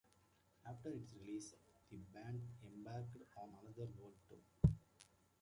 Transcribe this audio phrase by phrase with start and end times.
[0.65, 1.53] After its release,
[1.91, 4.71] the band embarked on another world tour.